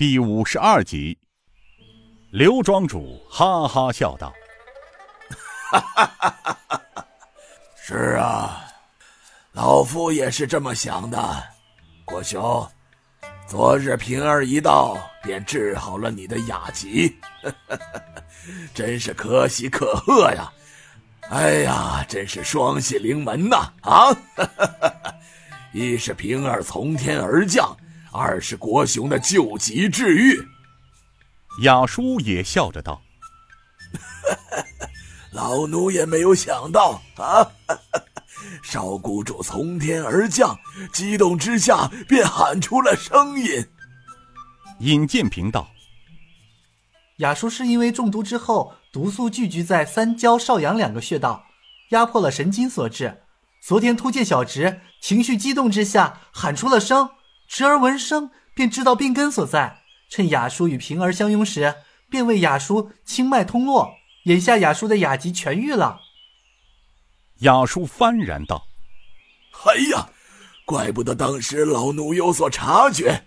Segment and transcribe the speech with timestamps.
[0.00, 1.18] 第五十二集，
[2.30, 4.32] 刘庄主哈哈笑道
[5.70, 6.56] ：“哈哈哈哈
[6.94, 7.06] 哈！
[7.76, 8.64] 是啊，
[9.52, 11.18] 老夫也是这么想的。
[12.06, 12.66] 国兄，
[13.46, 17.14] 昨日平儿一到，便治好了你的雅疾，
[18.72, 20.50] 真是可喜可贺呀！
[21.28, 23.70] 哎呀，真是双喜临门呐！
[23.82, 24.16] 啊，
[25.74, 27.76] 一是平儿从天而降。”
[28.12, 30.48] 二是国雄的救急治愈，
[31.62, 33.00] 雅叔也笑着道：
[35.32, 37.46] “老奴也没有想到啊，
[38.64, 40.58] 少谷主从天而降，
[40.92, 43.64] 激动之下便喊出了声音。”
[44.80, 45.70] 尹建平道
[47.18, 51.44] ：“雅叔是因为中毒之后，毒素聚集在三焦、少阳两个穴道，
[51.90, 53.22] 压迫了神经所致。
[53.62, 57.10] 昨天突见小侄情绪激动之下喊出了声。”
[57.50, 61.74] 侄儿闻声便知道病根所在，趁雅叔与平儿相拥时，
[62.08, 63.90] 便为雅叔清脉通络。
[64.26, 65.98] 眼下雅叔的雅疾痊愈了。
[67.40, 68.68] 雅叔幡然道
[69.66, 70.10] ：“哎呀，
[70.64, 73.24] 怪不得当时老奴有所察觉，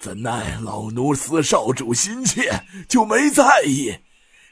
[0.00, 3.94] 怎奈老奴思少主心切，就没在意。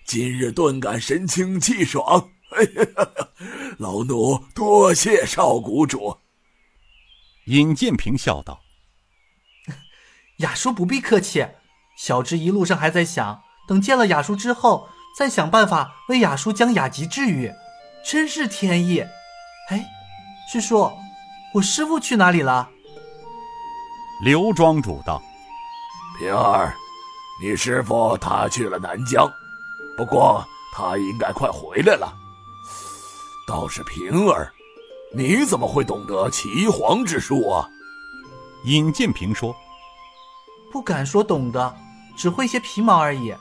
[0.05, 2.33] 今日顿感神清气爽。
[2.51, 3.09] 哎呀，
[3.79, 6.19] 老奴多谢少谷主。”
[7.47, 8.61] 尹建平笑道。
[10.39, 11.47] 雅叔不必客气，
[11.97, 17.51] 小侄一路上还在想，等见了雅叔之后，再想办法为雅叔将雅集治愈，
[18.05, 19.01] 真是天意。
[19.71, 19.87] 哎，
[20.53, 20.93] 师叔，
[21.55, 22.69] 我师傅去哪里了？
[24.23, 25.23] 刘庄主道
[26.19, 26.75] ：“平儿，
[27.43, 29.27] 你师傅他去了南疆，
[29.97, 32.15] 不过他应该快回来了。
[33.49, 34.53] 倒是平儿，
[35.15, 37.67] 你怎么会懂得岐黄之术啊？”
[38.65, 39.57] 尹建平说。
[40.77, 41.75] 不敢说懂得，
[42.15, 43.35] 只会些皮毛而已。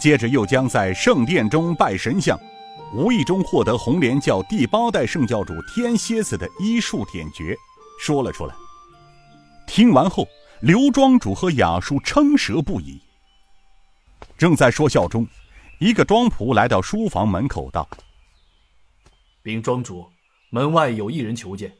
[0.00, 2.40] 接着又将在圣殿中拜神像，
[2.94, 7.54] 无意中获得红莲教第八代圣教主天蝎子的医术点诀
[8.00, 8.54] 说了出来。
[9.66, 10.26] 听完后，
[10.62, 12.98] 刘庄主和雅叔称舌不已。
[14.38, 15.28] 正在说笑中，
[15.78, 17.86] 一个庄仆来到书房门口道
[19.44, 20.06] ：“禀庄主，
[20.48, 21.70] 门外有一人求见。”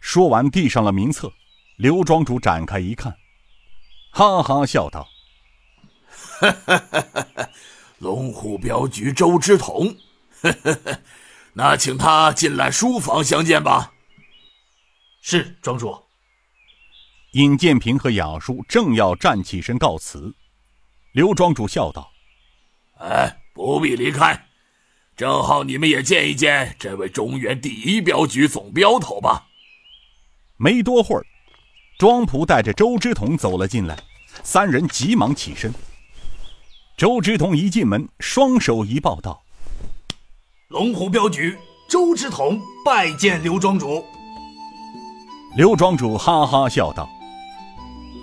[0.00, 1.32] 说完，递上了名册。
[1.80, 3.16] 刘庄主展开一看，
[4.10, 5.08] 哈哈笑道
[7.96, 9.96] ：“龙虎镖局周之统，
[11.54, 13.94] 那请他进来书房相见吧。”
[15.22, 15.98] 是庄主。
[17.32, 20.34] 尹建平和雅叔正要站起身告辞，
[21.12, 22.12] 刘庄主笑道
[23.00, 24.48] ：“哎，不必离开，
[25.16, 29.46] 正好你们也见一见这位中原第一镖局总镖头吧。”
[30.60, 31.24] 没多会儿。
[32.00, 33.94] 庄仆带着周之同走了进来，
[34.42, 35.70] 三人急忙起身。
[36.96, 39.42] 周之同一进门，双手一抱道
[40.68, 41.54] ：“龙虎镖局
[41.90, 44.02] 周之同拜见刘庄主。”
[45.54, 47.06] 刘庄主哈哈笑道：“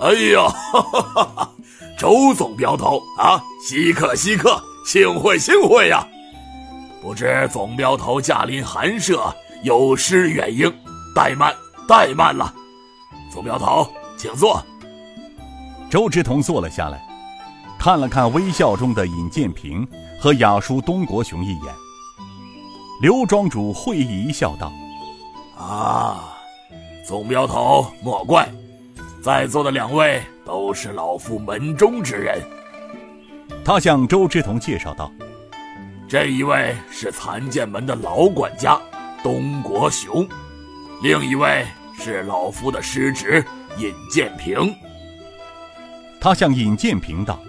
[0.02, 1.52] 哎呀，哈哈哈哈
[2.00, 6.04] 周总镖头啊，稀客稀客，幸会幸会呀！
[7.00, 10.68] 不知总镖头驾临寒舍，有失远迎，
[11.16, 11.56] 怠慢
[11.88, 12.52] 怠慢了。”
[13.32, 14.64] 总镖头，请坐。
[15.90, 17.02] 周之同坐了下来，
[17.80, 19.88] 看了看微笑中的尹建平
[20.20, 21.74] 和雅叔东国雄一眼。
[23.02, 24.72] 刘庄主会意一笑，道
[25.58, 26.34] ：“啊，
[27.06, 28.50] 总镖头莫怪，
[29.24, 32.42] 在座的两位都是老夫门中之人。”
[33.64, 35.12] 他向周之同介绍道
[36.10, 38.80] ：“这一位是残剑门的老管家
[39.22, 40.28] 东国雄，
[41.04, 41.66] 另一位。”
[41.98, 43.44] 是老夫的师侄
[43.78, 44.74] 尹建平。
[46.20, 47.40] 他向尹建平道：“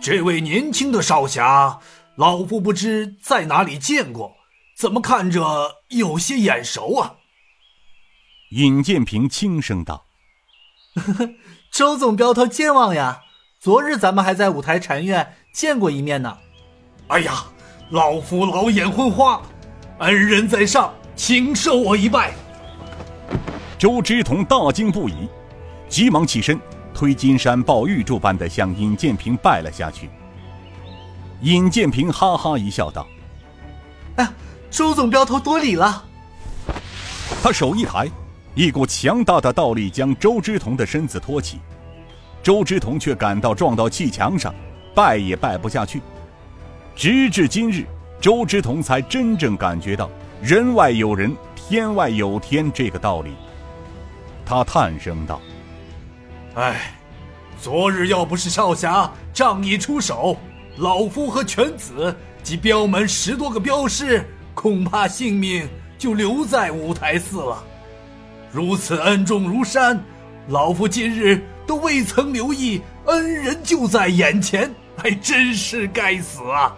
[0.00, 1.78] 这位年轻的少侠，
[2.16, 4.36] 老夫不知在哪里见过，
[4.76, 7.16] 怎么看着有些眼熟啊？”
[8.50, 10.06] 尹建平轻声道
[11.72, 13.22] ：“周总镖头健忘呀！
[13.60, 16.38] 昨日咱们还在五台禅院见过一面呢。”
[17.08, 17.44] 哎呀，
[17.90, 19.42] 老夫老眼昏花，
[19.98, 22.32] 恩人在上，请受我一拜。
[23.84, 25.28] 周之同大惊不已，
[25.90, 26.58] 急忙起身，
[26.94, 30.08] 推金山抱玉柱般的向尹建平拜了下去。
[31.42, 33.06] 尹建平哈哈一笑，道
[34.16, 34.26] ：“哎，
[34.70, 36.02] 周总镖头多礼了。”
[37.44, 38.08] 他手一抬，
[38.54, 41.58] 一股强大的倒力将周之同的身子托起，
[42.42, 44.54] 周之同却感到撞到气墙上，
[44.94, 46.00] 拜也拜不下去。
[46.96, 47.84] 直至今日，
[48.18, 50.08] 周之同才真正感觉到
[50.40, 53.34] “人外有人，天外有天”这个道理。
[54.46, 55.40] 他叹声道
[56.54, 56.94] ：“唉，
[57.60, 60.36] 昨日要不是少侠仗义出手，
[60.76, 64.24] 老夫和犬子及镖门十多个镖师，
[64.54, 67.64] 恐怕性命就留在五台寺了。
[68.52, 69.98] 如此恩重如山，
[70.48, 76.76] 老夫今日都未曾留意，恩人就在眼前，还真是该死啊！